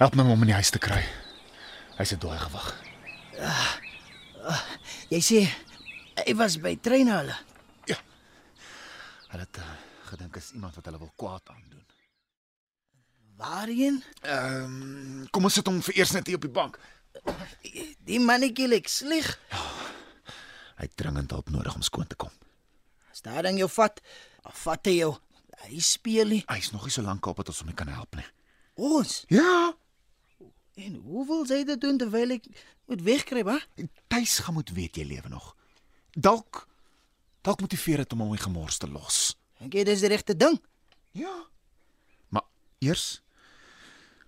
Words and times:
Help 0.00 0.14
my 0.16 0.24
om 0.24 0.30
hom 0.32 0.46
in 0.46 0.48
die 0.48 0.56
huis 0.56 0.70
te 0.72 0.80
kry. 0.80 1.02
Hy's 1.98 2.14
'n 2.14 2.20
dooi 2.22 2.38
gewig. 2.40 2.68
Jy 5.12 5.20
sê 5.20 5.40
hy 6.24 6.34
was 6.40 6.56
by 6.56 6.72
treine 6.80 7.12
hulle. 7.18 7.36
Hulle 9.30 9.44
het 9.44 9.58
uh, 9.60 9.66
gedink 10.08 10.36
is 10.36 10.52
iemand 10.56 10.74
wat 10.74 10.88
hulle 10.88 10.98
wil 10.98 11.12
kwaad 11.16 11.52
aandoen. 11.52 11.84
Waarheen? 13.36 14.02
Ehm, 14.22 14.64
um, 14.64 15.28
kom 15.30 15.44
ons 15.44 15.54
sit 15.54 15.66
hom 15.68 15.82
vir 15.82 15.98
eers 16.00 16.12
net 16.16 16.26
hier 16.26 16.40
op 16.40 16.48
die 16.48 16.50
bank. 16.50 16.78
Die 18.08 18.20
mannetjie 18.20 18.68
lyk 18.68 18.88
sleg. 18.88 19.28
Hy 20.80 20.88
het 20.88 20.96
dringend 20.96 21.30
hulp 21.30 21.50
nodig 21.52 21.74
om 21.74 21.84
skoon 21.84 22.06
te 22.06 22.16
kom. 22.16 22.32
As 23.12 23.20
daar 23.20 23.42
dan 23.42 23.60
jou 23.60 23.68
vat, 23.68 24.00
vat 24.64 24.86
hy 24.86 24.96
jou. 24.96 25.12
Hy 25.68 25.80
speel 25.80 26.26
nie. 26.26 26.42
Hy's 26.48 26.72
nog 26.72 26.88
nie 26.88 26.96
so 26.96 27.04
lank 27.04 27.26
op 27.26 27.36
dat 27.36 27.52
ons 27.52 27.60
hom 27.60 27.68
nie 27.68 27.76
kan 27.76 27.92
help 27.92 28.16
nie. 28.16 28.26
Ons. 28.80 29.24
Ja, 29.28 29.76
En 30.80 30.94
hoe 31.04 31.26
wil 31.26 31.46
sy 31.48 31.60
dit 31.68 31.80
doen 31.80 31.98
terwyl 32.00 32.36
ek 32.38 32.46
moet 32.88 33.02
wegkruip, 33.04 33.48
hè? 33.52 33.86
Tuis 34.12 34.38
gaan 34.44 34.56
moet 34.56 34.72
weet 34.76 34.96
jy 34.96 35.04
lewe 35.04 35.28
nog. 35.32 35.52
Dalk 36.16 36.66
dalk 37.44 37.62
motiveer 37.64 38.02
dit 38.02 38.12
om 38.12 38.24
hom 38.24 38.34
die 38.36 38.42
gemors 38.42 38.78
te 38.80 38.88
los. 38.90 39.20
Dink 39.60 39.76
jy 39.76 39.84
dis 39.88 40.02
die 40.04 40.10
regte 40.12 40.36
ding? 40.36 40.58
Ja. 41.16 41.32
Maar 42.28 42.44
eers 42.84 43.22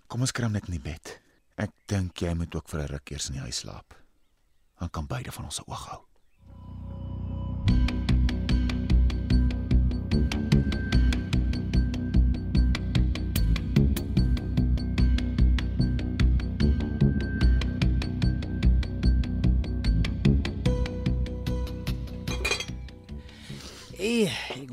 kom 0.09 0.25
ons 0.25 0.33
kry 0.33 0.45
hom 0.45 0.55
net 0.57 0.69
in 0.69 0.77
die 0.77 0.85
bed. 0.85 1.17
Ek 1.61 1.73
dink 1.89 2.21
jy 2.21 2.33
moet 2.37 2.55
ook 2.55 2.69
vir 2.69 2.83
'n 2.83 2.91
ruk 2.93 3.11
eers 3.11 3.29
in 3.29 3.37
die 3.37 3.45
huis 3.45 3.61
slaap. 3.65 3.97
Dan 4.79 4.89
kan 4.89 5.07
beide 5.07 5.31
van 5.31 5.45
ons 5.45 5.55
se 5.55 5.65
oog 5.67 5.85
hou. 5.89 6.01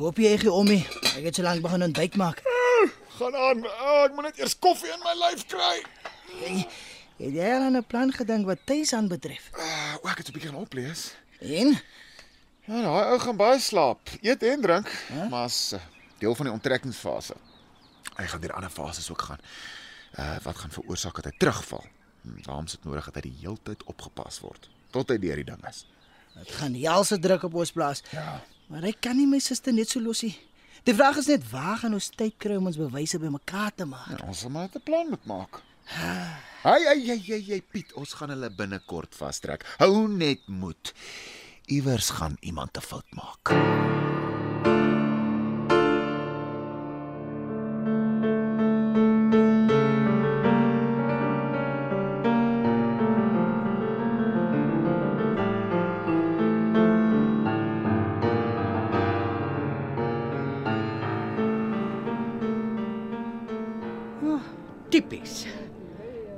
Hoop 0.01 0.17
jy 0.23 0.33
gee 0.41 0.53
om 0.53 0.65
nie. 0.69 0.81
Ek 1.19 1.27
het 1.29 1.37
so 1.37 1.45
lank 1.45 1.61
begin 1.65 1.83
ontbyt 1.85 2.17
maak. 2.21 2.41
Gaan 3.19 3.35
aan. 3.37 3.59
Oh, 3.67 4.05
ek 4.07 4.15
moet 4.17 4.31
net 4.31 4.39
eers 4.41 4.55
koffie 4.59 4.89
in 4.95 5.03
my 5.05 5.13
lyf 5.21 5.43
kry. 5.51 5.75
Hey, 6.41 6.63
het 7.21 7.35
jy 7.37 7.49
al 7.53 7.67
aan 7.69 7.77
'n 7.77 7.85
plan 7.85 8.13
gedink 8.13 8.47
wat 8.49 8.63
tuis 8.65 8.93
aan 8.97 9.09
betref? 9.09 9.51
Uh, 9.53 9.97
o, 10.01 10.09
ek 10.09 10.19
het 10.25 10.29
'n 10.29 10.33
bietjie 10.33 10.51
gaan 10.51 10.61
oplees. 10.63 11.13
En 11.41 11.77
Ja, 12.71 12.81
daai 12.83 13.05
ou 13.13 13.19
gaan 13.19 13.37
baie 13.37 13.59
slaap, 13.59 14.09
eet 14.23 14.43
en 14.43 14.61
drink, 14.61 14.87
huh? 15.09 15.29
maar 15.31 15.45
as 15.45 15.73
uh, 15.73 15.81
deel 16.19 16.35
van 16.35 16.47
die 16.47 16.53
onttrekkingsfase. 16.55 17.35
Hy 18.17 18.27
gaan 18.27 18.41
deur 18.41 18.53
ander 18.53 18.71
fases 18.71 19.11
ook 19.11 19.23
gaan. 19.23 19.39
Uh 20.19 20.37
wat 20.43 20.57
gaan 20.57 20.71
veroorsaak 20.71 21.15
dat 21.15 21.25
hy 21.25 21.33
terugval? 21.39 21.85
Hm, 22.23 22.43
Daarom 22.43 22.65
is 22.65 22.71
dit 22.73 22.85
nodig 22.85 23.05
dat 23.05 23.15
hy 23.15 23.21
die 23.31 23.37
heeltyd 23.41 23.83
opgepas 23.85 24.41
word 24.41 24.69
tot 24.91 25.09
hy 25.09 25.19
deur 25.19 25.37
die 25.37 25.45
ding 25.45 25.67
is. 25.69 25.87
dit 26.35 26.51
gaan 26.53 26.75
helse 26.75 27.19
druk 27.19 27.43
op 27.43 27.55
ons 27.55 27.73
plaas. 27.73 28.03
Ja. 28.11 28.41
Maar 28.71 28.87
ek 28.93 29.01
kan 29.03 29.17
nie 29.19 29.27
my 29.27 29.41
suster 29.43 29.75
net 29.75 29.91
so 29.91 30.01
los 30.03 30.23
nie. 30.23 30.37
Die 30.87 30.95
vraag 30.97 31.19
is 31.21 31.29
net 31.29 31.43
waar 31.51 31.81
gaan 31.83 31.97
ons 31.99 32.09
tyd 32.15 32.37
kry 32.41 32.55
om 32.57 32.69
ons 32.71 32.79
bewyse 32.81 33.19
bymekaar 33.21 33.75
te 33.77 33.85
maak? 33.85 34.15
ja 34.15 34.27
ons 34.27 34.45
sal 34.45 34.51
maar 34.55 34.71
'n 34.71 34.81
plan 34.87 35.11
moet 35.11 35.27
maak. 35.27 35.63
Hey, 36.63 36.85
hey, 36.85 37.01
hey, 37.03 37.19
hey, 37.27 37.43
hey, 37.49 37.61
Piet, 37.61 37.93
ons 37.95 38.13
gaan 38.15 38.31
hulle 38.31 38.51
binnekort 38.51 39.15
vastrek. 39.15 39.65
Hou 39.79 40.07
net 40.09 40.47
moed. 40.47 40.93
Iewers 41.67 42.11
gaan 42.11 42.37
iemand 42.41 42.77
'n 42.77 42.81
fout 42.81 43.11
maak. 43.11 44.10
Tipies. 65.01 65.47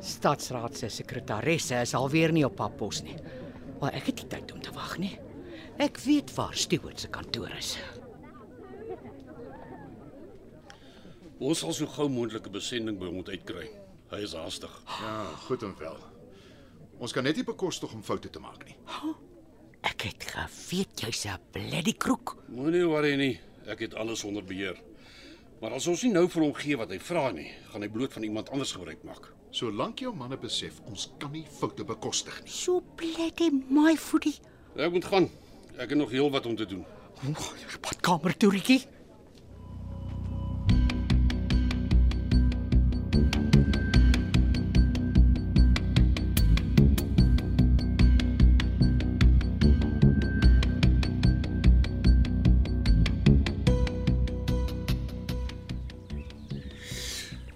Stadsraad 0.03 0.77
se 0.79 0.89
sekretaresse 0.91 1.81
is 1.83 1.95
alweer 1.99 2.31
nie 2.35 2.45
op 2.47 2.55
pad 2.61 2.77
pos 2.79 3.01
nie. 3.03 3.17
Maar 3.81 3.97
ek 3.99 4.13
het 4.13 4.21
nie 4.23 4.29
tyd 4.31 4.53
om 4.55 4.61
te 4.63 4.71
wag 4.77 4.93
nie. 5.03 5.17
Ek 5.83 5.99
weet 6.05 6.31
waar 6.37 6.55
Stewart 6.55 7.03
se 7.03 7.11
kantoor 7.11 7.51
is. 7.59 7.73
Ons 11.43 11.65
sal 11.65 11.75
so 11.75 11.91
gou 11.91 12.07
moontlik 12.07 12.47
'n 12.47 12.55
besending 12.55 12.99
by 13.01 13.07
hom 13.07 13.19
moet 13.19 13.33
uitkry. 13.35 13.67
Hy 14.13 14.21
is 14.23 14.35
haastig. 14.35 14.71
Ja, 14.87 15.25
goed 15.49 15.63
en 15.63 15.75
wel. 15.79 15.99
Ons 16.99 17.13
kan 17.13 17.25
net 17.25 17.37
nie 17.37 17.45
bekostig 17.45 17.93
om 17.93 18.03
foute 18.03 18.31
te 18.31 18.39
maak 18.39 18.65
nie. 18.65 18.77
Ek 19.83 20.03
het 20.03 20.23
geweet 20.23 21.01
jy's 21.01 21.27
'n 21.27 21.41
bloody 21.51 21.95
kroek. 21.99 22.37
Moenie 22.49 22.87
worry 22.87 23.17
nie. 23.17 23.41
Ek 23.67 23.81
het 23.81 23.95
alles 23.95 24.25
onder 24.25 24.45
beheer. 24.45 24.79
Maar 25.63 25.77
as 25.77 25.85
ons 25.87 26.01
nie 26.03 26.11
nou 26.11 26.25
vir 26.27 26.43
hom 26.43 26.55
gee 26.59 26.75
wat 26.75 26.91
hy 26.91 26.97
vra 26.99 27.29
nie, 27.31 27.47
gaan 27.71 27.85
hy 27.85 27.89
bloot 27.95 28.17
van 28.17 28.25
iemand 28.27 28.49
anders 28.51 28.73
gebruik 28.75 29.05
maak. 29.07 29.29
Solank 29.55 30.01
jou 30.03 30.11
manne 30.11 30.35
besef 30.43 30.81
ons 30.91 31.05
kan 31.23 31.31
nie 31.31 31.45
foute 31.61 31.87
bekostig 31.87 32.41
nie. 32.43 32.51
So 32.51 32.83
bloody 32.99 33.53
my 33.71 33.93
foodie. 33.95 34.35
Ek 34.75 34.91
moet 34.91 35.07
gaan. 35.07 35.29
Ek 35.77 35.95
het 35.95 35.99
nog 36.01 36.11
heel 36.11 36.33
wat 36.35 36.49
om 36.51 36.57
te 36.59 36.67
doen. 36.67 36.83
Badkamer 37.79 38.35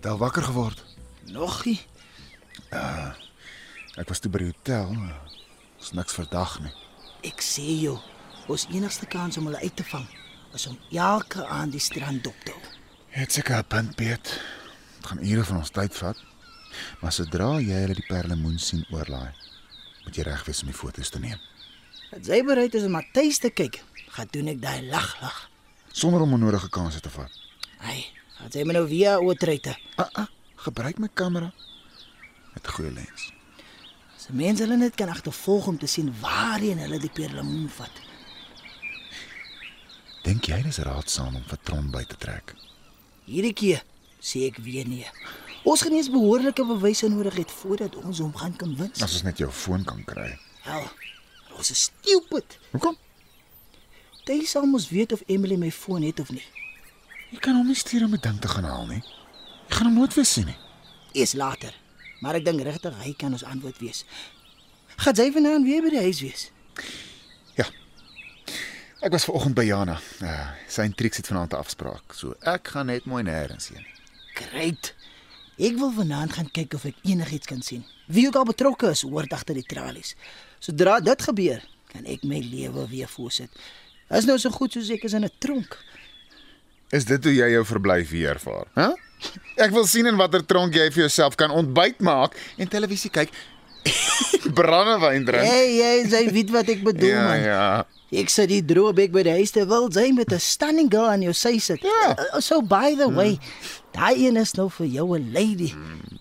Daal 0.07 0.19
wakker 0.19 0.43
geword. 0.43 0.85
Nog 1.25 1.65
nie. 1.65 1.81
Ek 3.99 4.07
was 4.07 4.21
toe 4.23 4.31
by 4.31 4.39
die 4.39 4.53
hotel. 4.53 4.93
Is 5.83 5.91
niks 5.99 6.15
verdag 6.15 6.61
nie. 6.63 6.71
Ek 7.27 7.43
sê 7.43 7.65
jou, 7.81 7.97
ons 8.47 8.69
enigste 8.71 9.09
kans 9.11 9.35
om 9.41 9.49
hulle 9.49 9.59
uit 9.65 9.75
te 9.75 9.87
vang 9.89 10.05
is 10.55 10.69
om 10.71 10.77
elke 10.95 11.43
aand 11.51 11.75
die 11.75 11.83
strand 11.83 12.23
dop 12.25 12.37
te 12.47 12.55
hou. 12.55 12.63
Het 13.17 13.33
seker 13.33 13.59
'n 13.59 13.67
punt 13.67 13.97
beet. 13.97 14.31
Dit 14.97 15.07
gaan 15.11 15.25
ure 15.27 15.45
van 15.45 15.57
ons 15.57 15.71
tyd 15.71 15.95
vat. 15.95 16.17
Maar 17.01 17.13
sodra 17.13 17.59
jy 17.59 17.75
hulle 17.75 17.95
die 17.95 18.07
perlemoen 18.07 18.59
sien 18.59 18.87
oorlaai, 18.91 19.35
moet 20.05 20.17
jy 20.17 20.23
reg 20.23 20.45
wees 20.45 20.61
om 20.63 20.69
die 20.71 20.79
foto's 20.79 21.11
te 21.11 21.19
neem. 21.19 21.41
As 22.13 22.27
jy 22.27 22.45
bereid 22.45 22.75
is 22.75 22.85
om 22.85 23.03
tuis 23.13 23.39
te 23.39 23.51
kyk, 23.51 23.83
gaan 24.09 24.29
doen 24.31 24.49
ek 24.49 24.61
daai 24.61 24.83
lag 24.83 25.21
lag. 25.21 25.51
Sonder 25.93 26.21
om 26.21 26.33
onnodige 26.33 26.69
kansse 26.69 27.01
te 27.01 27.11
vat. 27.11 27.31
Hey, 27.79 28.07
gaan 28.39 28.53
jy 28.53 28.65
my 28.65 28.77
nou 28.77 28.87
via 28.89 29.17
oortreite. 29.19 29.77
Ah, 29.97 30.11
ah, 30.23 30.29
gebruik 30.67 30.99
my 30.99 31.09
kamera 31.15 31.53
met 32.55 32.67
'n 32.67 32.73
goeie 32.73 32.93
lens. 32.93 33.33
As 34.17 34.27
mense 34.31 34.63
hulle 34.63 34.77
net 34.77 34.95
kan 34.95 35.09
agtervolg 35.09 35.67
om 35.67 35.79
te 35.79 35.87
sien 35.87 36.15
waarheen 36.21 36.79
hulle 36.79 36.99
die 36.99 37.11
perlemoen 37.11 37.69
vat. 37.69 37.93
Dink 40.23 40.45
jy 40.45 40.63
dis 40.63 40.79
raadsaam 40.79 41.37
om 41.37 41.45
vir 41.47 41.59
Tron 41.63 41.91
by 41.91 42.05
te 42.05 42.17
trek? 42.17 42.55
Hierdie 43.25 43.53
keer 43.53 43.85
sê 44.21 44.47
ek 44.49 44.57
weer 44.57 44.87
nee. 44.89 45.07
Ons 45.65 45.83
gaan 45.83 45.93
eers 45.93 46.11
behoorlike 46.11 46.65
bewyse 46.67 47.09
nodig 47.09 47.35
het 47.35 47.51
voordat 47.51 47.97
ons 47.97 48.19
hom 48.19 48.35
gaan 48.35 48.57
kan 48.57 48.77
wins. 48.77 49.03
As 49.03 49.13
ons 49.13 49.23
net 49.23 49.39
jou 49.39 49.51
foon 49.51 49.85
kan 49.85 50.05
kry. 50.05 50.39
Wel, 50.65 50.89
ons 51.57 51.71
is 51.71 51.83
stupid. 51.91 52.59
Hoekom? 52.71 52.97
Jy 54.27 54.45
sal 54.45 54.67
mos 54.67 54.89
weet 54.91 55.13
of 55.13 55.23
Emily 55.27 55.57
my 55.57 55.71
foon 55.71 56.03
het 56.03 56.21
of 56.21 56.31
nie. 56.35 56.43
Jy 57.31 57.39
kan 57.43 57.57
hom 57.59 57.67
nie 57.67 57.75
stuur 57.79 58.05
om 58.05 58.15
'n 58.15 58.21
ding 58.21 58.41
te 58.41 58.49
gaan 58.49 58.65
haal 58.65 58.87
nie. 58.87 59.03
Jy 59.69 59.75
gaan 59.75 59.87
hom 59.87 59.95
nooit 59.95 60.15
weer 60.15 60.25
sien 60.25 60.47
nie. 60.47 60.59
Eers 61.13 61.33
later. 61.33 61.75
Maar 62.21 62.35
ek 62.35 62.45
dink 62.45 62.61
regtig 62.61 62.95
hy 63.03 63.15
kan 63.19 63.33
ons 63.33 63.45
antwoord 63.45 63.79
wees. 63.79 64.05
Gaan 64.97 65.15
jy 65.15 65.33
vanaand 65.33 65.65
weer 65.65 65.83
by 65.83 65.91
die 65.91 66.01
huis 66.01 66.21
wees? 66.21 66.51
Ja. 67.57 67.67
Ek 69.01 69.13
was 69.13 69.25
vanoggend 69.25 69.55
by 69.55 69.65
Jana. 69.65 70.01
Uh, 70.23 70.51
sy 70.69 70.83
en 70.83 70.95
Trix 70.95 71.17
het 71.17 71.27
vanaand 71.27 71.53
'n 71.53 71.57
afspraak. 71.57 72.15
So 72.15 72.35
ek 72.41 72.69
gaan 72.69 72.87
net 72.87 73.05
mooi 73.05 73.23
nêrens 73.23 73.69
heen. 73.69 73.85
Great. 74.35 74.95
Ek 75.59 75.77
wil 75.77 75.93
vanaand 75.93 76.33
gaan 76.33 76.51
kyk 76.51 76.75
of 76.75 76.85
ek 76.85 76.97
enigiets 77.03 77.47
kan 77.47 77.63
sien. 77.63 77.85
Wie 78.07 78.27
ook 78.27 78.37
al 78.37 78.45
betrokke 78.45 78.91
is, 78.91 79.03
hoort 79.03 79.33
agter 79.33 79.55
die 79.55 79.67
tralies. 79.67 80.15
Sodra 80.59 81.01
dit 81.01 81.23
gebeur, 81.23 81.63
kan 81.93 82.05
ek 82.05 82.23
my 82.25 82.41
lewe 82.41 82.89
weer 82.89 83.09
voortsit. 83.09 83.51
Dit 84.09 84.19
is 84.19 84.25
nou 84.29 84.39
so 84.39 84.51
goed 84.51 84.73
soos 84.73 84.91
ek 84.91 85.05
is 85.05 85.13
in 85.13 85.25
'n 85.25 85.31
tronk. 85.39 85.79
Is 86.95 87.05
dit 87.05 87.25
hoe 87.25 87.35
jy 87.35 87.49
jou 87.57 87.65
verblyf 87.67 88.11
hier 88.15 88.37
ervaar? 88.37 88.67
Hæ? 88.75 88.87
Huh? 88.91 88.95
Ek 89.57 89.73
wil 89.73 89.87
sien 89.89 90.07
in 90.07 90.19
watter 90.21 90.43
tronk 90.45 90.75
jy 90.77 90.91
vir 90.93 91.07
jouself 91.07 91.35
kan 91.41 91.51
ontbyt 91.51 92.03
maak 92.05 92.37
en 92.61 92.69
televisie 92.69 93.11
kyk. 93.11 93.31
Brandewyn 94.59 95.25
drink. 95.25 95.47
Hey, 95.49 95.71
jy 95.79 95.93
jy 96.11 96.23
weet 96.35 96.51
wat 96.55 96.69
ek 96.69 96.83
bedoel 96.85 97.15
ja, 97.15 97.23
man. 97.25 97.41
ja. 97.43 97.67
Ek 98.23 98.31
sê 98.31 98.45
die 98.47 98.61
droebek 98.63 99.11
by 99.15 99.25
die 99.27 99.35
huis 99.41 99.51
te 99.55 99.65
wil 99.67 99.89
sy 99.91 100.11
met 100.15 100.31
'n 100.31 100.39
stunning 100.43 100.91
girl 100.93 101.09
aan 101.11 101.25
jou 101.27 101.33
sy 101.35 101.57
sit. 101.59 101.83
Ja. 101.83 102.13
Uh, 102.15 102.41
So 102.45 102.61
by 102.63 102.95
the 102.95 103.09
way, 103.11 103.39
daai 103.97 104.27
een 104.29 104.37
is 104.37 104.55
nou 104.55 104.69
vir 104.71 104.87
jou 104.87 105.17
'n 105.19 105.33
lady. 105.33 105.73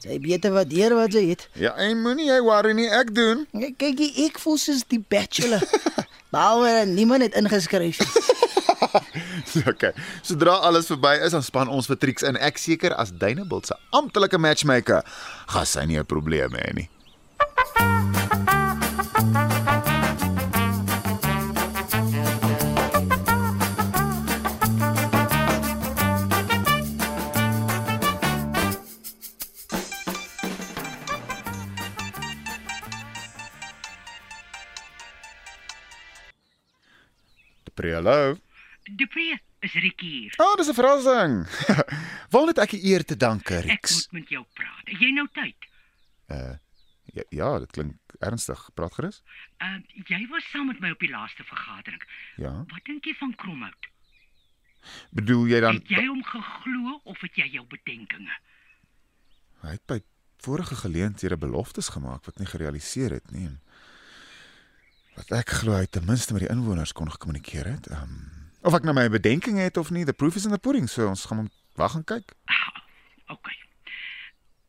Sy 0.01 0.17
beter 0.19 0.51
waardeer 0.55 0.95
wat 0.95 1.13
sy 1.13 1.29
het. 1.29 1.47
Ja, 1.53 1.75
en 1.77 2.01
moenie 2.01 2.31
jy 2.31 2.39
worry 2.41 2.73
nie, 2.73 2.89
ek 2.89 3.13
doen. 3.13 3.45
Kyk, 3.77 3.99
ek 4.25 4.39
voel 4.39 4.57
soos 4.57 4.83
die 4.87 5.03
bachelor. 5.09 5.61
Behalwe 6.33 6.85
niemand 6.85 7.21
het 7.21 7.35
ingeskryf. 7.35 7.99
nie. 7.99 9.13
okay. 9.71 9.91
Sodra 10.21 10.59
alles 10.61 10.89
verby 10.91 11.15
is, 11.21 11.35
dan 11.35 11.45
span 11.45 11.71
ons 11.71 11.87
vir 11.91 11.99
Trix 12.01 12.25
in. 12.25 12.37
Ek 12.37 12.59
seker 12.61 12.95
as 12.95 13.13
Dunebuld 13.15 13.69
se 13.69 13.77
amptelike 13.95 14.39
matchmaker, 14.41 15.05
gaan 15.53 15.69
sy 15.69 15.85
nie 15.85 15.99
'n 15.99 16.05
probleem 16.05 16.53
hê 16.55 16.73
nie. 16.73 16.89
Hallo. 38.05 38.44
Depree, 38.91 39.39
is 39.59 39.73
Rikkie 39.73 40.09
hier. 40.09 40.33
Ah, 40.37 40.45
oh, 40.45 40.55
dis 40.57 40.67
'n 40.69 40.73
verrassing. 40.77 41.47
Waar 42.33 42.47
het 42.47 42.57
ek 42.61 42.69
die 42.77 42.83
eer 42.91 43.05
te 43.05 43.17
danke, 43.17 43.55
Ek 43.57 43.65
Rix? 43.65 43.93
moet 43.95 44.11
met 44.11 44.29
jou 44.29 44.45
praat. 44.53 44.85
Het 44.85 44.99
jy 44.99 45.11
nou 45.11 45.27
tyd? 45.33 45.55
Ja, 47.15 47.23
ja, 47.29 47.59
dit 47.59 47.71
klink 47.71 47.95
ernstig. 48.19 48.69
Praat 48.73 48.93
gerus. 48.93 49.21
Uh 49.61 49.79
jy 50.05 50.27
was 50.29 50.43
saam 50.51 50.67
met 50.67 50.79
my 50.79 50.91
op 50.91 50.99
die 50.99 51.09
laaste 51.09 51.43
vergadering. 51.43 52.01
Ja. 52.37 52.51
Wat 52.67 52.83
dink 52.85 53.05
jy 53.05 53.13
van 53.19 53.35
Kromhout? 53.35 53.87
Bedoel 55.11 55.45
jy 55.47 55.59
dan 55.59 55.73
Het 55.79 55.87
jy 55.89 56.05
hom 56.05 56.23
geglo 56.23 56.99
of 57.03 57.21
het 57.21 57.35
jy 57.35 57.47
jou 57.57 57.65
bedenkinge? 57.67 58.37
hy 59.65 59.71
het 59.71 59.85
by 59.87 59.99
vorige 60.45 60.75
geleenthede 60.75 61.37
beloftes 61.37 61.89
gemaak 61.89 62.25
wat 62.25 62.37
nie 62.37 62.45
gerealiseer 62.45 63.11
het 63.17 63.31
nie. 63.31 63.49
Wat 65.15 65.31
ek 65.31 65.49
glo 65.49 65.73
hy 65.73 65.81
het 65.87 65.91
ten 65.91 66.05
minste 66.05 66.33
met 66.33 66.41
die 66.45 66.51
inwoners 66.53 66.91
kon 66.93 67.09
gekommunikeer 67.11 67.65
het. 67.65 67.87
Ehm 67.87 68.01
um, 68.03 68.31
of 68.65 68.73
ek 68.73 68.83
nou 68.87 68.95
my 68.97 69.05
bedenkinge 69.13 69.61
het 69.61 69.77
of 69.77 69.91
nie, 69.93 70.05
the 70.05 70.13
proof 70.13 70.35
is 70.35 70.45
in 70.45 70.51
the 70.55 70.61
pudding, 70.61 70.89
so 70.89 71.07
ons 71.07 71.25
gaan 71.29 71.49
wag 71.77 71.95
en 71.95 72.03
kyk. 72.03 72.33
Ah, 72.49 72.81
OK. 73.35 73.51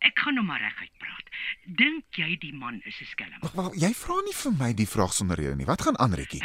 Ek 0.05 0.19
gaan 0.21 0.37
nou 0.39 0.45
maar 0.47 0.61
reguit 0.61 0.93
praat. 1.01 1.33
Dink 1.81 2.21
jy 2.21 2.37
die 2.41 2.53
man 2.55 2.81
is 2.85 3.01
'n 3.01 3.09
skelm? 3.11 3.41
Wag, 3.41 3.53
wag, 3.53 3.75
jy 3.75 3.93
vra 3.95 4.21
nie 4.25 4.37
vir 4.43 4.53
my 4.53 4.73
die 4.75 4.87
vraag 4.87 5.13
sonder 5.13 5.37
rede 5.37 5.57
nie. 5.57 5.67
Wat 5.67 5.83
gaan 5.83 5.99
aan, 5.99 6.15
Retjie? 6.15 6.43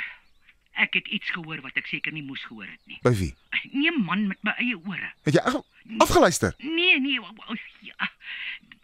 Ek 0.81 0.93
het 0.93 1.07
iets 1.07 1.29
gehoor 1.29 1.61
wat 1.61 1.75
ek 1.77 1.85
seker 1.85 2.13
nie 2.15 2.23
moes 2.23 2.43
gehoor 2.47 2.65
het 2.65 2.79
nie. 2.87 2.99
By 3.03 3.11
wie? 3.13 3.33
Nee 3.71 3.91
man 3.91 4.27
met 4.27 4.39
my 4.41 4.53
eie 4.57 4.77
ore. 4.77 5.11
Het 5.27 5.33
jy 5.33 5.43
afgeluister? 5.99 6.55
Nee, 6.57 6.99
nee. 6.99 7.19
Ja, 7.81 8.09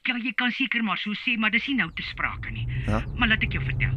ja, 0.03 0.17
jy 0.17 0.33
kan 0.35 0.51
seker 0.51 0.83
maar 0.83 0.97
so 0.97 1.15
sê, 1.23 1.37
maar 1.37 1.51
dis 1.51 1.67
nie 1.67 1.75
nou 1.75 1.89
te 1.95 2.03
sprake 2.03 2.51
nie. 2.51 2.67
Ja? 2.85 3.03
Maar 3.15 3.27
laat 3.27 3.43
ek 3.43 3.57
jou 3.57 3.63
vertel. 3.63 3.95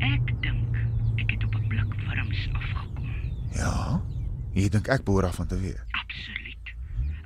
Ek 0.00 0.42
dink 0.42 0.76
ek 1.18 1.30
het 1.30 1.44
op 1.44 1.54
'n 1.54 1.68
blik 1.68 1.94
wurms 2.04 2.48
afgekom. 2.52 3.10
Ja. 3.54 4.02
Jy 4.58 4.68
dink 4.74 4.88
ek 4.90 5.04
behoort 5.06 5.28
af 5.30 5.40
aan 5.40 5.46
te 5.50 5.58
weet. 5.60 5.80
Absoluut. 5.90 6.72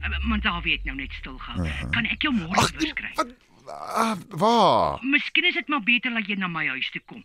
Uh, 0.02 0.18
Maar 0.28 0.40
daar 0.40 0.62
weet 0.62 0.84
nou 0.84 0.96
net 0.96 1.12
stil 1.12 1.38
gehou. 1.38 1.68
Kan 1.90 2.04
ek 2.10 2.22
jou 2.22 2.34
môre 2.34 2.66
weer 2.76 2.92
skryf? 2.92 3.16
Wat 3.16 3.30
ah, 3.70 4.16
waar? 4.28 4.98
Miskien 5.04 5.44
is 5.48 5.54
dit 5.54 5.68
maar 5.68 5.82
beter 5.82 6.12
dat 6.14 6.26
jy 6.28 6.36
na 6.36 6.48
my 6.50 6.66
huis 6.74 6.90
toe 6.90 7.02
kom. 7.06 7.22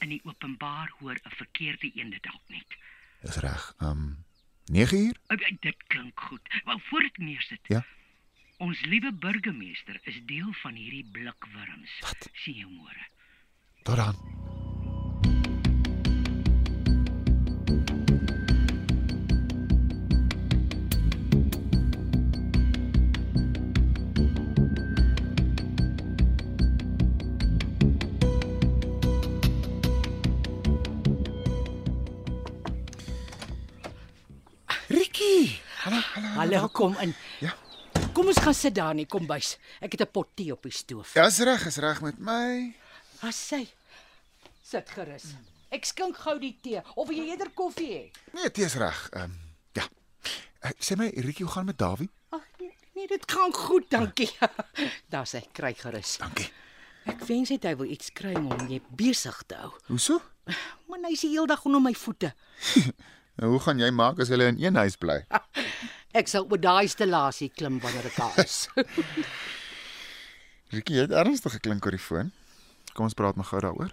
In 0.00 0.14
die 0.14 0.20
openbaar 0.24 0.92
hoor 0.98 1.18
'n 1.18 1.34
verkeerde 1.36 1.90
een 1.94 2.10
dit 2.10 2.22
dalk 2.22 2.42
net. 2.48 2.78
Dis 3.22 3.36
reg. 3.36 3.74
Ehm 3.80 3.90
um, 3.90 4.24
9 4.66 4.98
uur? 4.98 5.16
Uh, 5.28 5.56
Dit 5.60 5.76
klink 5.86 6.20
goed. 6.20 6.48
Maar 6.64 6.80
voor 6.88 7.02
ek 7.02 7.18
neersit. 7.18 7.60
Ja. 7.62 7.84
Ons 8.56 8.80
liewe 8.80 9.12
burgemeester 9.12 10.00
is 10.02 10.20
deel 10.26 10.52
van 10.62 10.74
hierdie 10.74 11.04
blikwurms. 11.12 11.98
Wat? 12.00 12.28
Sien 12.32 12.54
jou 12.54 12.70
môre. 12.70 13.08
Tot 13.82 13.96
dan. 13.96 14.16
Hallo, 36.44 36.68
kom 36.68 36.96
in. 37.00 37.14
Ja. 37.40 37.54
Kom 38.12 38.26
ons 38.28 38.38
gaan 38.44 38.54
sit 38.54 38.74
daar 38.76 38.90
in 38.92 38.98
die 39.00 39.08
kombuis. 39.08 39.54
Ek 39.80 39.94
het 39.96 40.02
'n 40.04 40.10
pot 40.12 40.28
tee 40.36 40.52
op 40.52 40.62
die 40.62 40.72
stoof. 40.72 41.14
Ja, 41.14 41.24
is 41.26 41.38
reg, 41.38 41.66
is 41.66 41.76
reg 41.76 42.02
met 42.02 42.18
my. 42.18 42.74
As 43.20 43.48
sy 43.48 43.68
sit 44.62 44.90
gerus. 44.90 45.24
Ek 45.70 45.84
skink 45.84 46.16
gou 46.16 46.38
die 46.38 46.58
tee 46.60 46.82
of 46.96 47.08
jy 47.08 47.30
eerder 47.30 47.48
koffie 47.54 47.88
hê? 47.88 48.10
Nee, 48.32 48.42
dit 48.42 48.58
is 48.58 48.74
reg. 48.74 49.08
Ehm 49.12 49.22
um, 49.22 49.38
ja. 49.72 49.88
Uh, 50.64 50.70
sê 50.78 50.96
my, 50.96 51.08
Ricky, 51.16 51.42
hoe 51.42 51.52
gaan 51.52 51.64
met 51.64 51.78
Dawie? 51.78 52.10
Ag 52.28 52.42
nee, 52.60 52.76
nee, 52.94 53.06
dit 53.06 53.32
gaan 53.32 53.52
goed, 53.52 53.90
dankie. 53.90 54.30
Daar 55.12 55.26
sê 55.26 55.40
kry 55.52 55.74
gerus. 55.74 56.18
Dankie. 56.18 56.52
Ek 57.04 57.24
wens 57.24 57.48
net 57.48 57.64
hy 57.64 57.76
wil 57.76 57.86
iets 57.90 58.12
kry 58.12 58.34
om 58.34 58.68
jy 58.68 58.82
besig 58.90 59.42
te 59.46 59.54
hou. 59.54 59.72
Hoeso? 59.86 60.20
Maar 60.88 61.08
hy's 61.08 61.20
die 61.20 61.30
hele 61.30 61.46
dag 61.46 61.64
onder 61.64 61.80
my 61.80 61.94
voete. 61.94 62.34
Nou, 63.34 63.50
hoe 63.50 63.60
gaan 63.60 63.80
jy 63.82 63.90
maak 63.90 64.20
as 64.22 64.28
hulle 64.30 64.46
in 64.46 64.62
een 64.62 64.76
huis 64.78 64.94
bly? 64.96 65.24
Ek 66.14 66.30
sal 66.30 66.46
oor 66.46 66.60
daai 66.62 66.86
installasie 66.86 67.50
klim 67.50 67.80
wanneer 67.82 68.06
ek 68.06 68.20
daar 68.20 68.36
is. 68.44 68.68
Ricky, 70.74 70.94
jy 70.94 71.08
het 71.08 71.14
ernstig 71.14 71.56
geklink 71.58 71.86
oor 71.86 71.96
die 71.96 72.02
foon. 72.02 72.30
Kom 72.94 73.08
ons 73.08 73.18
praat 73.18 73.38
maar 73.38 73.48
gou 73.50 73.62
daaroor. 73.64 73.90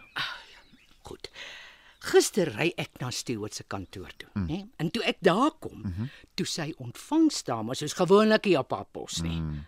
Goed. 1.09 1.31
Gister 2.11 2.49
ry 2.53 2.69
ek 2.81 3.01
na 3.01 3.09
Stewart 3.13 3.57
se 3.57 3.65
kantoor 3.69 4.13
toe, 4.17 4.29
mm. 4.33 4.45
né? 4.49 4.59
En 4.81 4.89
toe 4.93 5.03
ek 5.05 5.19
daar 5.25 5.53
kom, 5.61 5.81
mm 5.81 5.93
-hmm. 5.97 6.13
toe 6.37 6.45
sy 6.45 6.71
ontvangsdame 6.77 7.75
soos 7.75 7.97
gewoonlik 7.97 8.45
hier 8.45 8.59
op 8.59 8.73
haar 8.73 8.89
pos 8.89 9.21
nie. 9.21 9.37
Mm. 9.37 9.65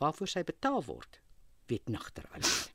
Waarvoor 0.00 0.28
sy 0.28 0.44
betaal 0.44 0.84
word, 0.84 1.20
weet 1.68 1.88
nagter 1.88 2.24
alleen. 2.32 2.72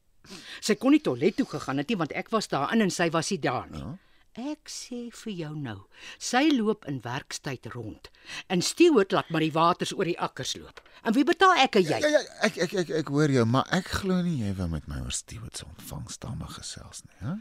Sy 0.62 0.75
kon 0.75 0.91
nie 0.91 1.01
toilet 1.01 1.36
toe 1.36 1.45
gegaan 1.45 1.77
het 1.77 1.89
nie 1.89 1.98
want 1.98 2.13
ek 2.13 2.29
was 2.29 2.48
daar 2.48 2.74
in 2.74 2.81
en 2.81 2.93
sy 2.93 3.09
was 3.09 3.29
nie 3.29 3.39
daar 3.39 3.69
nie. 3.69 3.81
Ja? 3.81 3.98
Ek 4.38 4.69
sê 4.69 5.09
vir 5.24 5.33
jou 5.33 5.51
nou, 5.57 5.77
sy 6.21 6.43
loop 6.53 6.86
in 6.88 7.00
werkstyd 7.01 7.65
rond. 7.74 8.09
En 8.48 8.62
Stewart 8.62 9.12
laat 9.12 9.29
maar 9.33 9.41
die 9.41 9.53
waters 9.55 9.93
oor 9.95 10.05
die 10.05 10.19
akkers 10.21 10.55
loop. 10.59 10.81
En 11.03 11.15
wie 11.17 11.25
betaal 11.25 11.57
ek 11.63 11.79
en 11.79 11.88
jy? 11.88 12.00
Ja 12.03 12.12
ja, 12.13 12.21
ek 12.45 12.59
ek 12.67 12.75
ek 12.83 12.91
ek 13.01 13.09
hoor 13.13 13.31
jou, 13.33 13.45
maar 13.50 13.65
ek 13.74 13.89
glo 14.01 14.21
nie 14.21 14.38
jy 14.43 14.53
wou 14.59 14.69
met 14.69 14.88
my 14.88 15.01
oor 15.01 15.15
Stewart 15.15 15.57
se 15.57 15.65
ontvangsdame 15.65 16.48
gesels 16.53 17.03
nie, 17.07 17.17
hè? 17.25 17.38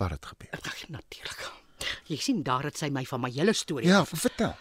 Wat 0.00 0.16
het 0.16 0.26
gebeur? 0.26 0.50
Ag, 0.58 0.88
natuurlik. 0.90 1.44
Jy 2.10 2.18
sien 2.18 2.42
daar 2.42 2.66
het 2.66 2.78
sy 2.80 2.90
my 2.90 3.04
van 3.06 3.22
my 3.22 3.30
hele 3.30 3.54
storie 3.54 3.88
Ja, 3.88 4.02
vertel. 4.08 4.56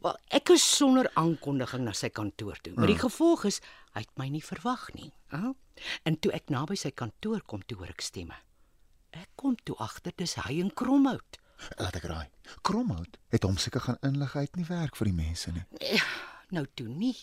Wel, 0.00 0.16
ek 0.32 0.54
is 0.54 0.64
sonder 0.64 1.10
aankondiging 1.20 1.84
na 1.84 1.92
sy 1.92 2.08
kantoor 2.08 2.56
toe. 2.64 2.72
Maar 2.78 2.88
die 2.94 3.00
gevolg 3.02 3.44
is 3.50 3.60
hy 3.92 4.06
het 4.06 4.12
my 4.16 4.30
nie 4.32 4.44
verwag 4.44 4.86
nie. 4.96 5.10
Hè? 5.34 5.50
En 6.08 6.16
toe 6.16 6.32
ek 6.32 6.48
naby 6.48 6.78
sy 6.80 6.94
kantoor 6.96 7.42
kom, 7.44 7.60
toe 7.68 7.76
hoor 7.82 7.92
ek 7.92 8.00
stemme. 8.04 8.38
Ek 9.10 9.28
kom 9.34 9.56
toe 9.64 9.76
agter 9.82 10.12
dis 10.16 10.36
hy 10.38 10.60
en 10.62 10.70
Kromhout. 10.74 11.38
Laat 11.78 11.96
ek 11.98 12.06
raai. 12.08 12.28
Kromhout 12.66 13.18
het 13.34 13.44
hom 13.44 13.58
seker 13.60 13.82
gaan 13.84 14.00
inlig 14.06 14.32
hy 14.36 14.46
het 14.46 14.56
nie 14.56 14.68
werk 14.68 14.96
vir 14.98 15.10
die 15.10 15.16
mense 15.16 15.52
nie. 15.54 15.64
Nou 16.50 16.64
toe 16.74 16.88
nie. 16.88 17.16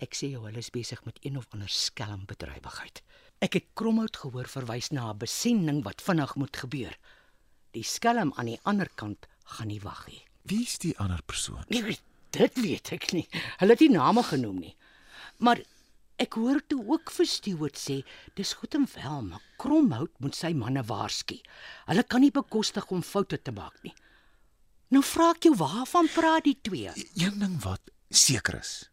Ek 0.00 0.14
sê 0.16 0.30
jou 0.32 0.42
hulle 0.44 0.60
is 0.60 0.72
besig 0.72 1.02
met 1.04 1.18
een 1.24 1.38
of 1.40 1.48
ander 1.52 1.68
skelmbedrywigheid. 1.72 3.02
Ek 3.44 3.58
het 3.58 3.66
Kromhout 3.76 4.16
gehoor 4.16 4.48
verwys 4.48 4.90
na 4.92 5.10
'n 5.12 5.18
besending 5.18 5.82
wat 5.84 6.00
vinnig 6.00 6.34
moet 6.36 6.56
gebeur. 6.56 6.96
Die 7.72 7.84
skelm 7.84 8.32
aan 8.36 8.46
die 8.46 8.60
ander 8.64 8.88
kant 8.94 9.26
gaan 9.44 9.68
nie 9.68 9.80
wag 9.80 10.06
nie. 10.08 10.22
Wie 10.42 10.62
is 10.62 10.78
die 10.78 10.96
ander 10.98 11.22
persoon? 11.26 11.64
Nee, 11.68 11.98
dit 12.30 12.54
weet 12.54 12.92
ek 12.92 13.12
nie. 13.12 13.28
Hulle 13.58 13.72
het 13.72 13.80
nie 13.80 13.90
name 13.90 14.22
genoem 14.22 14.58
nie. 14.60 14.76
Maar 15.38 15.60
ek 16.22 16.38
hoor 16.40 16.60
toe 16.68 16.80
ook 16.86 17.10
vir 17.10 17.28
Stewart 17.28 17.78
sê, 17.80 18.00
dis 18.34 18.52
goed 18.60 18.74
en 18.74 18.86
wel, 18.94 19.22
maar 19.22 19.42
Kromhout 19.60 20.12
moet 20.20 20.34
sy 20.34 20.52
manne 20.56 20.82
waarsku. 20.86 21.38
Hulle 21.86 22.04
kan 22.04 22.24
nie 22.24 22.32
bekostig 22.34 22.90
om 22.90 23.02
foute 23.02 23.38
te 23.42 23.52
maak 23.52 23.76
nie. 23.84 23.94
Nou 24.94 25.02
vra 25.02 25.32
ek 25.34 25.48
jou 25.48 25.54
waarvan 25.58 26.08
praat 26.14 26.46
die 26.46 26.58
twee? 26.62 26.92
Een 27.18 27.38
ding 27.42 27.56
wat 27.64 27.90
seker 28.10 28.60
is, 28.60 28.88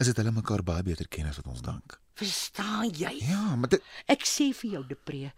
is 0.00 0.08
dit 0.08 0.16
hulle 0.16 0.32
mekaar 0.32 0.64
baie 0.64 0.82
beter 0.86 1.08
ken 1.12 1.28
as 1.28 1.38
wat 1.42 1.50
ons 1.52 1.64
dink. 1.64 1.98
Verstaan 2.16 2.88
jy? 2.96 3.12
Ja, 3.28 3.56
maar 3.56 3.74
dit 3.74 3.84
Ek 4.08 4.24
sê 4.24 4.48
vir 4.56 4.78
jou 4.78 4.84
Depree, 4.88 5.32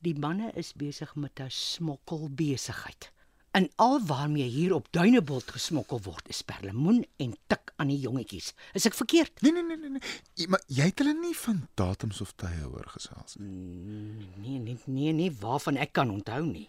die 0.00 0.14
manne 0.14 0.52
is 0.56 0.72
besig 0.78 1.16
met 1.16 1.40
'n 1.40 1.50
smokkelbesigheid. 1.50 3.10
En 3.50 3.70
al 3.76 4.04
waarmee 4.06 4.48
hier 4.48 4.74
op 4.74 4.88
Duinebult 4.90 5.50
gesmokkel 5.50 6.00
word 6.02 6.28
is 6.28 6.42
perlemoen 6.42 7.06
en 7.16 7.36
tik 7.46 7.72
aan 7.76 7.90
die 7.90 7.98
jongetjies. 7.98 8.52
Is 8.72 8.86
ek 8.86 8.94
verkeerd? 8.94 9.40
Nee 9.42 9.52
nee 9.52 9.64
nee 9.66 9.76
nee. 9.76 9.90
nee. 9.90 10.48
Maar 10.48 10.62
jy 10.66 10.86
het 10.92 11.02
hulle 11.02 11.16
nie 11.18 11.34
van 11.36 11.64
datums 11.74 12.20
of 12.22 12.30
tye 12.38 12.62
hoor 12.62 12.86
gesels 12.94 13.34
nie. 13.42 14.28
Nee, 14.36 14.58
nee, 14.58 14.78
nee, 14.84 15.12
nee, 15.12 15.32
waarvan 15.42 15.80
ek 15.82 15.92
kan 15.98 16.10
onthou 16.14 16.44
nie. 16.46 16.68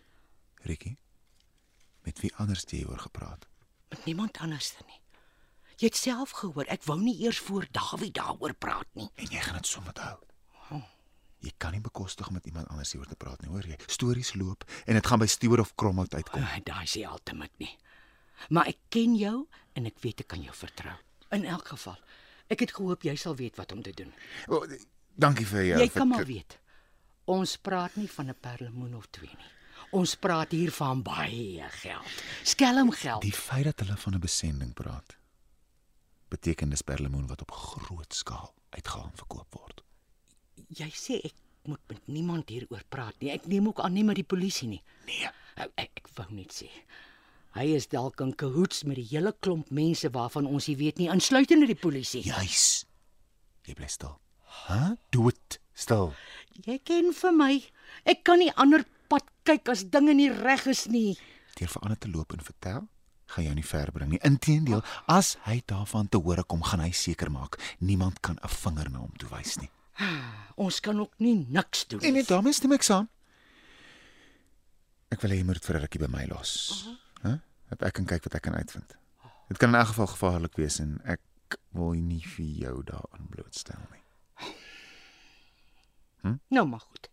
Rikkie. 0.66 0.98
Met 2.02 2.20
wie 2.26 2.34
anders 2.42 2.66
het 2.66 2.74
jy 2.74 2.82
oor 2.90 3.06
gepraat? 3.06 3.46
Met 3.94 4.06
niemand 4.10 4.42
anders 4.42 4.74
nie. 4.88 4.98
Jy 5.78 5.90
het 5.90 5.98
self 5.98 6.34
gehoor, 6.42 6.66
ek 6.70 6.84
wou 6.90 6.98
nie 7.02 7.16
eers 7.22 7.40
voor 7.46 7.66
Dawie 7.74 8.12
daaroor 8.14 8.54
praat 8.54 8.90
nie. 8.98 9.10
En 9.22 9.30
jy 9.30 9.42
gaan 9.42 9.62
dit 9.62 9.70
so 9.70 9.82
met 9.86 10.02
hou. 10.02 10.18
Jy 11.42 11.52
kan 11.58 11.74
nie 11.74 11.82
bekostig 11.82 12.28
om 12.30 12.34
met 12.38 12.46
iemand 12.46 12.68
anders 12.70 12.92
hieroor 12.94 13.10
te 13.10 13.18
praat 13.18 13.42
nie, 13.42 13.50
hoor 13.50 13.66
jy? 13.66 13.78
Stories 13.90 14.34
loop 14.38 14.66
en 14.86 14.94
dit 14.98 15.08
gaan 15.08 15.20
by 15.20 15.26
Stewart 15.26 15.64
of 15.64 15.74
Kromhout 15.76 16.14
uitkom. 16.14 16.44
Ah, 16.44 16.60
Daai 16.64 16.84
is 16.86 16.94
die 17.00 17.06
ultimate 17.10 17.54
nie. 17.58 17.72
Maar 18.50 18.70
ek 18.74 18.78
ken 18.94 19.16
jou 19.18 19.48
en 19.78 19.86
ek 19.90 19.98
weet 20.04 20.22
ek 20.22 20.28
kan 20.28 20.44
jou 20.46 20.54
vertrou. 20.56 20.94
In 21.32 21.46
elk 21.50 21.72
geval, 21.74 21.98
ek 22.52 22.66
het 22.66 22.74
gehoop 22.78 23.06
jy 23.08 23.16
sal 23.18 23.36
weet 23.40 23.58
wat 23.58 23.72
om 23.74 23.82
te 23.82 23.94
doen. 23.98 24.14
Oh, 24.48 24.66
dankie 25.16 25.46
vir 25.50 25.66
jou. 25.66 25.80
Jy 25.82 25.90
kan 25.96 26.08
maar 26.12 26.26
weet. 26.30 26.60
Ons 27.32 27.58
praat 27.58 27.96
nie 27.96 28.10
van 28.10 28.30
'n 28.30 28.38
perlemoen 28.42 28.96
of 28.96 29.08
twee 29.10 29.34
nie. 29.38 29.52
Ons 29.92 30.16
praat 30.16 30.52
hier 30.52 30.72
van 30.72 31.02
baie 31.04 31.66
geld. 31.70 32.24
Skelmgeld. 32.44 33.22
Die 33.22 33.34
feit 33.34 33.64
dat 33.64 33.80
hulle 33.80 33.98
van 33.98 34.14
'n 34.14 34.20
besending 34.20 34.74
praat, 34.74 35.18
beteken 36.30 36.70
dis 36.70 36.82
perlemoen 36.82 37.28
wat 37.28 37.42
op 37.42 37.52
groot 37.52 38.14
skaal 38.14 38.54
uitgehaal 38.70 39.06
en 39.06 39.18
verkoop 39.18 39.54
word. 39.54 39.84
Jy 40.70 40.90
sê 40.96 41.20
ek 41.26 41.34
moet 41.70 41.82
met 41.88 42.08
niemand 42.08 42.50
hieroor 42.50 42.84
praat 42.90 43.16
nie. 43.22 43.32
Ek 43.32 43.46
neem 43.48 43.68
ook 43.68 43.80
aan 43.80 43.94
nie 43.94 44.04
met 44.04 44.16
die 44.16 44.28
polisie 44.28 44.68
nie. 44.68 44.82
Nee. 45.06 45.30
Ek, 45.62 45.74
ek, 45.78 46.10
wou 46.18 46.28
net 46.34 46.54
sê. 46.56 46.70
Hy 47.58 47.66
is 47.76 47.90
dalk 47.92 48.22
in 48.24 48.32
cahoots 48.40 48.86
met 48.88 48.96
die 48.96 49.08
hele 49.10 49.34
klomp 49.44 49.72
mense 49.76 50.08
waarvan 50.16 50.48
ons 50.48 50.70
nie 50.72 50.78
weet 50.80 51.02
nie, 51.02 51.10
insluitende 51.12 51.68
die 51.68 51.80
polisie. 51.80 52.24
Juis. 52.24 52.86
Jy 53.68 53.76
bly 53.78 53.90
stil. 53.92 54.16
Hæ? 54.66 54.78
Huh? 54.78 54.94
Doe 55.12 55.34
dit 55.34 55.60
stil. 55.76 56.14
Jy 56.66 56.78
ken 56.88 57.12
vir 57.18 57.36
my. 57.36 57.52
Ek 58.08 58.24
kan 58.28 58.40
nie 58.42 58.52
ander 58.56 58.86
pad 59.12 59.28
kyk 59.48 59.74
as 59.74 59.84
dinge 59.92 60.16
nie 60.16 60.32
reg 60.32 60.66
is 60.72 60.88
nie. 60.92 61.18
Deur 61.60 61.72
vir 61.76 61.86
ander 61.86 62.00
te 62.00 62.12
loop 62.12 62.34
en 62.36 62.44
vertel, 62.46 62.88
gaan 63.36 63.48
jou 63.48 63.58
nie 63.58 63.68
ver 63.68 63.92
bring 63.96 64.14
nie. 64.14 64.22
Inteendeel, 64.28 64.84
as 65.12 65.36
hy 65.48 65.60
daarvan 65.68 66.08
te 66.12 66.22
hore 66.24 66.48
kom, 66.48 66.64
gaan 66.64 66.84
hy 66.84 66.92
seker 66.96 67.32
maak 67.34 67.60
niemand 67.80 68.22
kan 68.22 68.40
'n 68.40 68.56
vinger 68.64 68.90
na 68.92 69.04
hom 69.04 69.14
toe 69.20 69.30
wys 69.30 69.60
nie. 69.60 69.70
Ons 70.56 70.80
kan 70.80 71.00
ook 71.00 71.14
nie 71.18 71.46
niks 71.50 71.88
doen. 71.88 72.02
En 72.02 72.14
net 72.14 72.28
daarmee 72.28 72.54
stem 72.54 72.72
ek 72.72 72.84
saam. 72.84 73.10
Ek 75.12 75.22
wil 75.22 75.32
hê 75.32 75.42
jy 75.42 75.46
moet 75.48 75.60
dit 75.60 75.66
vir 75.66 75.76
'n 75.78 75.82
rukkie 75.82 76.00
by 76.00 76.08
my 76.08 76.26
los. 76.32 76.52
Hæ? 77.22 77.30
Huh? 77.30 77.40
Dat 77.70 77.82
ek 77.88 77.94
kan 77.94 78.06
kyk 78.06 78.24
wat 78.24 78.36
ek 78.36 78.42
kan 78.42 78.56
uitvind. 78.56 78.96
Dit 79.48 79.58
kan 79.58 79.70
in 79.70 79.76
elk 79.76 79.88
geval 79.88 80.08
gevaarlik 80.08 80.56
wees 80.56 80.80
en 80.80 81.02
ek 81.04 81.20
wil 81.76 81.92
nie 81.92 82.24
vir 82.24 82.46
jou 82.46 82.84
daaraan 82.84 83.28
blootstel 83.30 83.80
nie. 83.92 84.02
Nou 86.48 86.68
maar 86.68 86.80
goed. 86.80 87.10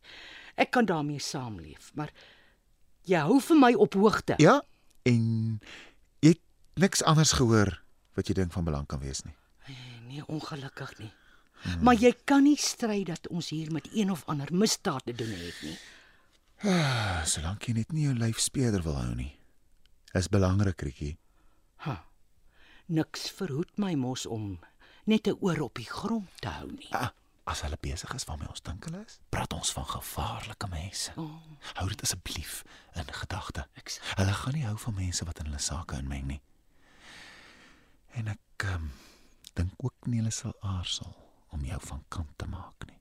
Ek 0.55 0.71
kan 0.71 0.85
daarmee 0.85 1.19
saamleef, 1.23 1.91
maar 1.95 2.11
jy 3.09 3.21
hou 3.25 3.41
vir 3.41 3.57
my 3.59 3.73
op 3.75 3.95
hoogte. 3.95 4.35
Ja, 4.43 4.59
en 5.09 5.61
jy 6.21 6.35
het 6.35 6.43
niks 6.75 7.03
anders 7.03 7.33
gehoor 7.39 7.83
wat 8.19 8.29
jy 8.29 8.35
dink 8.35 8.53
van 8.53 8.67
belang 8.67 8.87
kan 8.87 9.01
wees 9.01 9.23
nie. 9.25 9.35
Nee, 10.09 10.25
ongelukkig 10.27 10.99
nie. 10.99 11.13
Hmm. 11.63 11.83
Maar 11.83 11.95
jy 11.95 12.13
kan 12.25 12.45
nie 12.47 12.57
stry 12.57 13.03
dat 13.05 13.29
ons 13.29 13.51
hier 13.51 13.73
met 13.73 13.89
een 13.95 14.11
of 14.11 14.25
ander 14.27 14.49
misdaad 14.55 15.05
te 15.05 15.13
doen 15.13 15.33
het 15.35 15.63
nie. 15.63 15.79
Ah, 16.67 17.25
Solank 17.27 17.69
jy 17.69 17.75
net 17.77 17.93
nie 17.95 18.09
jou 18.09 18.15
lyf 18.19 18.41
speeder 18.43 18.83
wil 18.83 18.97
hou 18.99 19.15
nie. 19.15 19.33
Is 20.19 20.31
belangrik, 20.33 20.81
Rietjie. 20.83 21.17
Ha. 21.87 22.01
Niks 22.87 23.29
verhoed 23.31 23.77
my 23.79 23.95
mos 23.95 24.27
om 24.27 24.59
net 25.05 25.29
'n 25.29 25.37
oor 25.41 25.61
op 25.61 25.75
die 25.75 25.87
grond 25.87 26.29
te 26.41 26.49
hou 26.49 26.71
nie. 26.71 26.89
Ah, 26.91 27.11
as 27.45 27.61
hulle 27.61 27.77
besig 27.81 28.15
is 28.15 28.25
waarmee 28.25 28.49
ons 28.49 28.61
dink 28.61 28.85
hulle 28.85 29.05
is, 29.07 29.19
praat 29.29 29.53
ons 29.53 29.73
van 29.73 29.87
gevaarlike 29.87 30.69
mense. 30.69 31.13
Oh. 31.17 31.43
Hou 31.75 31.89
dit 31.89 32.03
asseblief 32.03 32.65
in 32.95 33.13
gedagte. 33.13 33.67
Hulle 34.17 34.33
gaan 34.33 34.55
nie 34.55 34.65
hou 34.65 34.77
van 34.79 34.95
mense 34.95 35.25
wat 35.25 35.39
in 35.39 35.47
hulle 35.47 35.59
sake 35.59 35.97
inmeng 35.97 36.27
nie. 36.27 36.41
En 38.15 38.29
ek 38.29 38.65
um, 38.75 38.93
dink 39.55 39.73
ook 39.77 40.07
nie 40.07 40.19
hulle 40.19 40.31
sal 40.31 40.55
aarsel 40.61 41.28
om 41.51 41.65
jou 41.65 41.81
van 41.81 42.05
kant 42.09 42.33
te 42.37 42.47
maak 42.47 42.87
nie. 42.87 42.99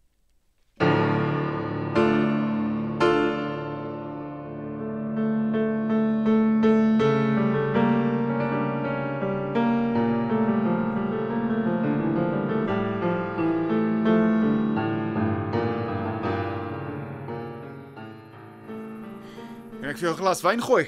Kan 19.82 19.94
ek 19.94 20.00
vir 20.02 20.08
jou 20.10 20.14
'n 20.16 20.20
glas 20.22 20.42
wyn 20.44 20.62
gooi? 20.62 20.86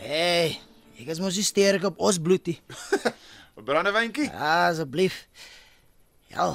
Nee, 0.00 0.58
ek 1.00 1.08
is 1.08 1.20
mos 1.20 1.36
nie 1.36 1.44
sterk 1.46 1.84
op 1.84 2.00
ons 2.00 2.18
bloedie. 2.18 2.58
'n 3.56 3.64
Brandewyntjie? 3.64 4.28
Ja, 4.30 4.68
asseblief. 4.68 5.26
Ja. 6.30 6.54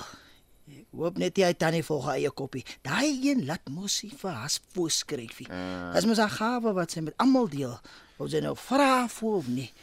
Ek 0.65 0.97
hoop 0.97 1.19
net 1.21 1.37
jy 1.37 1.51
tannie 1.59 1.83
volg 1.85 2.07
eie 2.15 2.31
koppie. 2.33 2.63
Daai 2.85 3.19
een 3.21 3.43
laat 3.45 3.67
mos 3.69 3.99
nie 4.03 4.13
vir 4.17 4.37
has 4.39 4.57
voorskryfie. 4.73 5.47
Uh. 5.49 5.91
Dis 5.93 6.07
mos 6.09 6.19
'n 6.19 6.29
gawe 6.29 6.73
wat 6.73 6.91
sy 6.91 7.01
met 7.05 7.17
almal 7.17 7.49
deel. 7.49 7.75
Of 8.17 8.29
sy 8.31 8.39
nou 8.39 8.55
vra 8.55 9.07
voor 9.07 9.35
of 9.37 9.47
nie. 9.47 9.73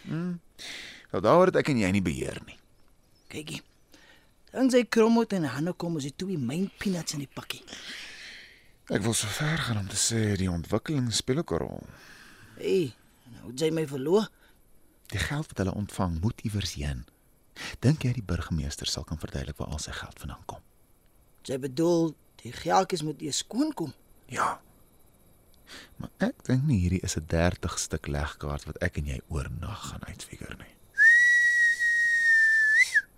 Nou 1.12 1.20
daaroor 1.22 1.52
het 1.52 1.56
ek 1.56 1.68
en 1.68 1.78
jy 1.78 1.90
nie 1.90 2.02
beheer 2.02 2.40
nie. 2.46 2.58
Kykie. 3.28 3.60
Dan 4.52 4.70
sy 4.70 4.84
kromot 4.84 5.32
en 5.32 5.44
Hanne 5.44 5.72
kom 5.72 5.96
as 5.96 6.02
die 6.02 6.16
twee 6.16 6.38
myn 6.38 6.70
peanuts 6.78 7.12
in 7.12 7.20
die 7.20 7.30
pakkie. 7.34 7.62
Ek 8.90 9.02
wil 9.02 9.14
so 9.14 9.26
ver 9.26 9.58
gaan 9.58 9.78
om 9.78 9.88
te 9.88 9.96
sê 9.96 10.36
die 10.36 10.50
ontwikkeling 10.50 11.12
speel 11.12 11.38
ook 11.38 11.52
'n 11.52 11.58
rol. 11.58 11.86
Hey, 12.56 12.94
nou 13.38 13.52
sy 13.56 13.70
my 13.70 13.86
verloor. 13.86 14.28
Die 15.06 15.18
geld 15.18 15.46
wat 15.48 15.58
hulle 15.58 15.74
ontvang 15.74 16.20
moet 16.20 16.40
iewers 16.40 16.74
heen. 16.74 17.04
Dink 17.80 18.02
jy 18.04 18.12
die 18.12 18.22
burgemeester 18.22 18.86
sal 18.86 19.04
kan 19.04 19.18
verduidelik 19.18 19.56
waar 19.58 19.68
al 19.68 19.78
sy 19.78 19.92
geld 19.92 20.18
vandaan 20.18 20.44
kom? 20.46 20.60
Sy 21.46 21.58
bedoel 21.58 22.14
die 22.42 22.52
geldjies 22.52 23.02
moet 23.02 23.20
eers 23.22 23.38
skoon 23.44 23.72
kom. 23.74 23.92
Ja. 24.26 24.60
Maar 25.96 26.10
ek 26.18 26.44
dink 26.44 26.64
nie 26.66 26.80
hierdie 26.80 27.00
is 27.04 27.16
'n 27.16 27.26
30 27.26 27.78
stuk 27.78 28.06
legkaart 28.06 28.64
wat 28.64 28.82
ek 28.82 28.96
en 28.98 29.06
jy 29.06 29.20
oornag 29.28 29.88
gaan 29.90 30.04
uitfigure 30.08 30.56
nie. 30.56 30.74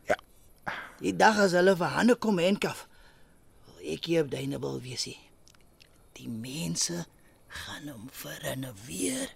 Ja, 0.09 0.17
Die 1.00 1.17
dag 1.17 1.38
as 1.38 1.53
hulle 1.53 1.76
vir 1.76 1.87
Hanne 1.97 2.14
kom 2.14 2.38
en 2.38 2.59
kaf. 2.59 2.87
Wil 3.67 3.93
ek 3.95 4.05
hier 4.05 4.23
op 4.23 4.31
Duinebul 4.31 4.81
wees. 4.81 5.05
hier. 5.05 5.19
Die 6.12 6.29
mense 6.29 7.07
gaan 7.49 7.88
hom 7.88 8.09
verinneweer. 8.11 9.29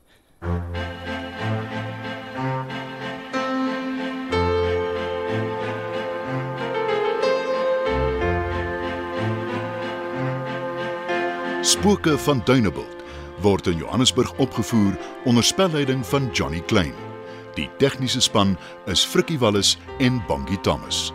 Spooke 11.78 12.18
van 12.18 12.40
Dunebuld 12.44 13.04
word 13.40 13.66
in 13.66 13.76
Johannesburg 13.76 14.32
opgevoer 14.36 14.98
onder 15.24 15.44
spelleiding 15.44 16.06
van 16.06 16.28
Johnny 16.32 16.60
Klein. 16.60 16.94
Die 17.54 17.70
tegniese 17.78 18.20
span 18.20 18.56
is 18.86 19.04
Frikkie 19.04 19.38
Wallis 19.38 19.78
en 19.98 20.22
Bongie 20.26 20.60
Thomas. 20.60 21.12